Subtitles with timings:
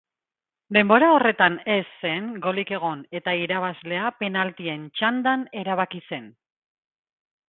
[0.75, 6.27] Denbora horretan ez zen golik egon eta irabazlea penaltien txandan erabaki zen.